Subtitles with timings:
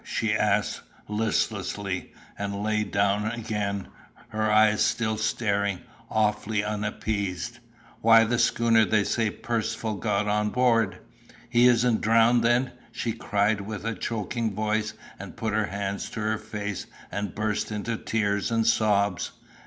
[0.03, 3.87] she asked listlessly, and lay down again,
[4.29, 5.77] her eyes still staring,
[6.09, 7.59] awfully unappeased.
[8.01, 10.97] "Why the schooner they say Percivale got on board."
[11.47, 16.19] "He isn't drowned then!" she cried with a choking voice, and put her hands to
[16.21, 19.29] her face and burst into tears and sobs.